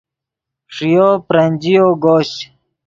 ݰییو 0.75 1.09
برنجییو 1.27 1.87
گوشچ 2.03 2.35